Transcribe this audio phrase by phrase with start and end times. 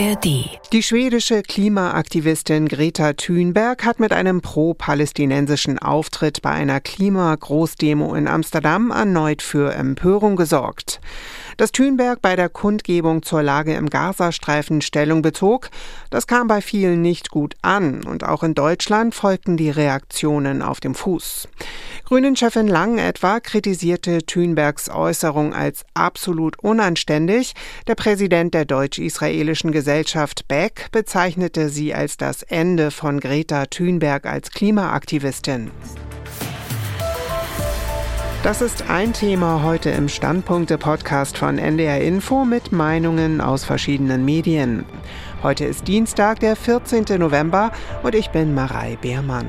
[0.00, 0.59] ARD.
[0.72, 8.92] Die schwedische Klimaaktivistin Greta Thunberg hat mit einem pro-palästinensischen Auftritt bei einer Klimagroßdemo in Amsterdam
[8.92, 11.00] erneut für Empörung gesorgt.
[11.56, 15.70] Dass Thünberg bei der Kundgebung zur Lage im Gazastreifen Stellung bezog,
[16.08, 20.78] das kam bei vielen nicht gut an und auch in Deutschland folgten die Reaktionen auf
[20.78, 21.48] dem Fuß.
[22.10, 27.54] Grünen-Chefin Lang etwa kritisierte Thünbergs Äußerung als absolut unanständig.
[27.86, 34.50] Der Präsident der deutsch-israelischen Gesellschaft Beck bezeichnete sie als das Ende von Greta Thunberg als
[34.50, 35.70] Klimaaktivistin.
[38.42, 44.84] Das ist ein Thema heute im Standpunkte-Podcast von NDR Info mit Meinungen aus verschiedenen Medien.
[45.42, 47.06] Heute ist Dienstag, der 14.
[47.18, 49.46] November und ich bin Marei Beermann.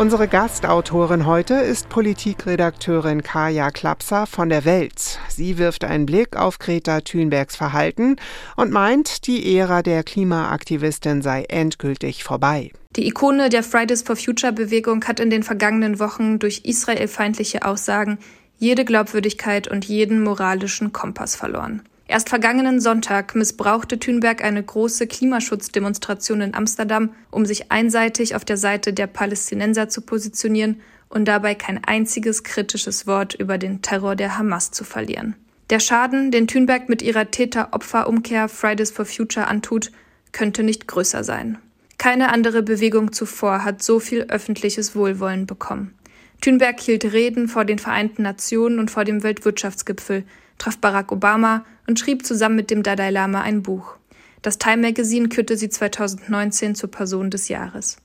[0.00, 5.18] Unsere Gastautorin heute ist Politikredakteurin Kaja Klapser von der Welt.
[5.28, 8.16] Sie wirft einen Blick auf Greta Thunbergs Verhalten
[8.56, 12.70] und meint, die Ära der Klimaaktivistin sei endgültig vorbei.
[12.96, 18.16] Die Ikone der Fridays for Future Bewegung hat in den vergangenen Wochen durch israelfeindliche Aussagen
[18.56, 21.82] jede Glaubwürdigkeit und jeden moralischen Kompass verloren.
[22.10, 28.56] Erst vergangenen Sonntag missbrauchte Thünberg eine große Klimaschutzdemonstration in Amsterdam, um sich einseitig auf der
[28.56, 34.36] Seite der Palästinenser zu positionieren und dabei kein einziges kritisches Wort über den Terror der
[34.36, 35.36] Hamas zu verlieren.
[35.70, 39.92] Der Schaden, den Thünberg mit ihrer Täter-Opfer-Umkehr Fridays for Future antut,
[40.32, 41.58] könnte nicht größer sein.
[41.96, 45.94] Keine andere Bewegung zuvor hat so viel öffentliches Wohlwollen bekommen.
[46.40, 50.24] Thünberg hielt Reden vor den Vereinten Nationen und vor dem Weltwirtschaftsgipfel,
[50.60, 53.96] traf Barack Obama und schrieb zusammen mit dem Dalai Lama ein Buch.
[54.42, 57.96] Das Time Magazine kürte sie 2019 zur Person des Jahres.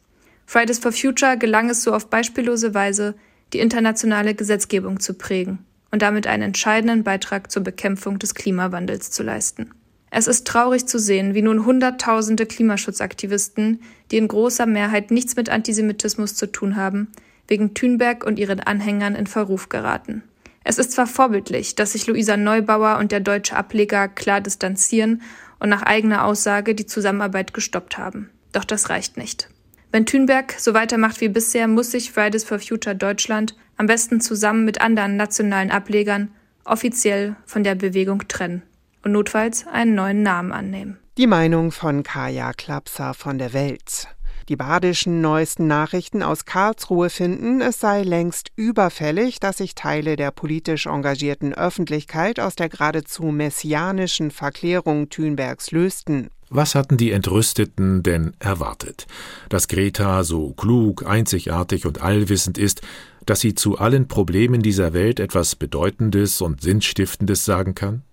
[0.48, 3.16] Fridays for Future gelang es so auf beispiellose Weise,
[3.54, 5.60] die internationale Gesetzgebung zu prägen
[5.92, 9.72] und damit einen entscheidenden Beitrag zur Bekämpfung des Klimawandels zu leisten.
[10.12, 13.82] Es ist traurig zu sehen, wie nun Hunderttausende Klimaschutzaktivisten,
[14.12, 17.12] die in großer Mehrheit nichts mit Antisemitismus zu tun haben,
[17.48, 20.24] wegen Thünberg und ihren Anhängern in Verruf geraten.
[20.68, 25.22] Es ist zwar vorbildlich, dass sich Luisa Neubauer und der deutsche Ableger klar distanzieren
[25.60, 28.32] und nach eigener Aussage die Zusammenarbeit gestoppt haben.
[28.52, 29.48] Doch das reicht nicht.
[29.92, 34.66] Wenn Thünberg so weitermacht wie bisher, muss sich Fridays for Future Deutschland am besten zusammen
[34.66, 36.32] mit anderen nationalen Ablegern
[36.64, 38.64] offiziell von der Bewegung trennen
[39.04, 40.98] und notfalls einen neuen Namen annehmen.
[41.20, 44.08] Die Meinung von Kaya Klapser von der Welt.
[44.48, 50.30] Die badischen neuesten Nachrichten aus Karlsruhe finden, es sei längst überfällig, dass sich Teile der
[50.30, 56.30] politisch engagierten Öffentlichkeit aus der geradezu messianischen Verklärung Thünbergs lösten.
[56.50, 59.08] Was hatten die Entrüsteten denn erwartet?
[59.50, 62.82] Dass Greta so klug, einzigartig und allwissend ist,
[63.26, 68.04] dass sie zu allen Problemen dieser Welt etwas Bedeutendes und Sinnstiftendes sagen kann?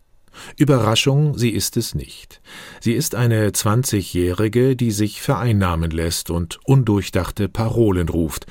[0.57, 2.41] Überraschung, sie ist es nicht.
[2.81, 8.47] Sie ist eine Zwanzigjährige, die sich vereinnahmen lässt und undurchdachte Parolen ruft,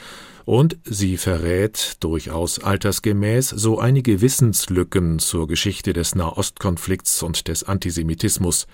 [0.46, 8.68] und sie verrät durchaus altersgemäß so einige Wissenslücken zur Geschichte des Nahostkonflikts und des Antisemitismus.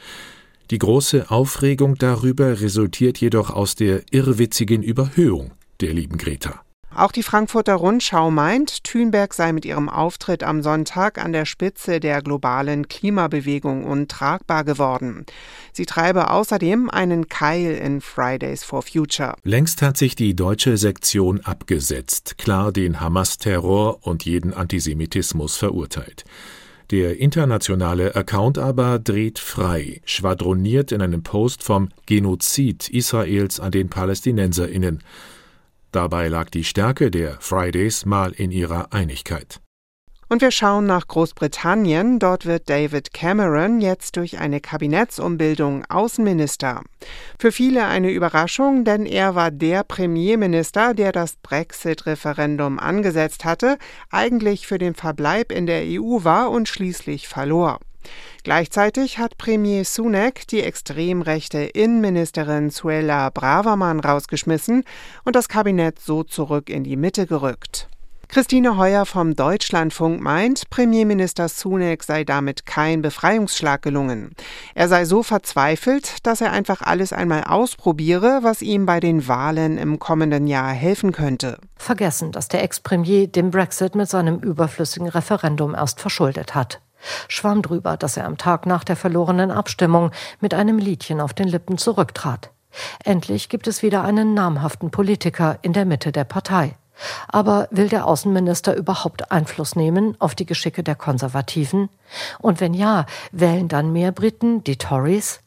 [0.71, 6.66] Die große Aufregung darüber resultiert jedoch aus der irrwitzigen Überhöhung der lieben Greta.
[6.97, 11.99] Auch die Frankfurter Rundschau meint, Thünberg sei mit ihrem Auftritt am Sonntag an der Spitze
[11.99, 15.27] der globalen Klimabewegung untragbar geworden.
[15.73, 19.35] Sie treibe außerdem einen Keil in Fridays for Future.
[19.43, 26.23] Längst hat sich die deutsche Sektion abgesetzt, klar den Hamas-Terror und jeden Antisemitismus verurteilt.
[26.89, 33.89] Der internationale Account aber dreht frei, schwadroniert in einem Post vom Genozid Israels an den
[33.89, 35.03] PalästinenserInnen.
[35.91, 39.61] Dabei lag die Stärke der Fridays mal in ihrer Einigkeit.
[40.29, 42.19] Und wir schauen nach Großbritannien.
[42.19, 46.81] Dort wird David Cameron jetzt durch eine Kabinettsumbildung Außenminister.
[47.39, 53.77] Für viele eine Überraschung, denn er war der Premierminister, der das Brexit-Referendum angesetzt hatte,
[54.09, 57.79] eigentlich für den Verbleib in der EU war und schließlich verlor.
[58.43, 64.83] Gleichzeitig hat Premier Sunak die extrem rechte Innenministerin Suella Braverman rausgeschmissen
[65.25, 67.89] und das Kabinett so zurück in die Mitte gerückt.
[68.29, 74.31] Christine Heuer vom Deutschlandfunk meint, Premierminister Sunak sei damit kein Befreiungsschlag gelungen.
[74.75, 79.77] Er sei so verzweifelt, dass er einfach alles einmal ausprobiere, was ihm bei den Wahlen
[79.77, 81.57] im kommenden Jahr helfen könnte.
[81.77, 86.81] Vergessen, dass der Ex-Premier den Brexit mit seinem überflüssigen Referendum erst verschuldet hat
[87.27, 91.47] schwamm drüber, dass er am Tag nach der verlorenen Abstimmung mit einem Liedchen auf den
[91.47, 92.51] Lippen zurücktrat.
[93.03, 96.75] Endlich gibt es wieder einen namhaften Politiker in der Mitte der Partei.
[97.27, 101.89] Aber will der Außenminister überhaupt Einfluss nehmen auf die Geschicke der Konservativen?
[102.39, 105.41] Und wenn ja, wählen dann mehr Briten die Tories?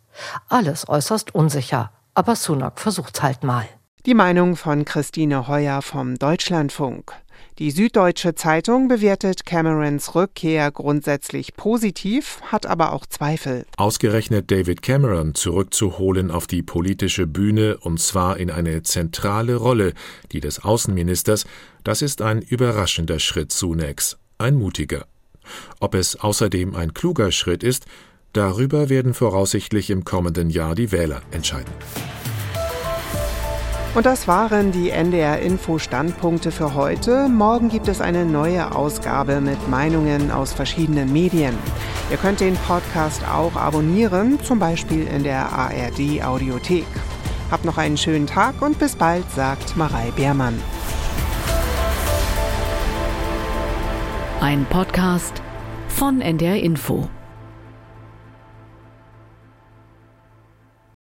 [0.49, 3.67] Alles äußerst unsicher, aber Sunak versucht's halt mal.
[4.07, 7.13] Die Meinung von Christine Heuer vom Deutschlandfunk.
[7.59, 13.67] Die Süddeutsche Zeitung bewertet Camerons Rückkehr grundsätzlich positiv, hat aber auch Zweifel.
[13.77, 19.93] Ausgerechnet David Cameron zurückzuholen auf die politische Bühne und zwar in eine zentrale Rolle,
[20.33, 21.45] die des Außenministers,
[21.85, 25.07] das ist ein überraschender Schritt zunächst, ein mutiger.
[25.81, 27.85] Ob es außerdem ein kluger Schritt ist,
[28.33, 31.73] darüber werden voraussichtlich im kommenden Jahr die Wähler entscheiden.
[33.93, 37.29] Und das waren die NDR Info Standpunkte für heute.
[37.29, 41.59] Morgen gibt es eine neue Ausgabe mit Meinungen aus verschiedenen Medien.
[42.09, 46.87] Ihr könnt den Podcast auch abonnieren, zum Beispiel in der ARD Audiothek.
[47.51, 50.61] Habt noch einen schönen Tag und bis bald, sagt Marei Beermann.
[54.41, 55.43] Ein Podcast
[55.89, 57.09] von NDR Info.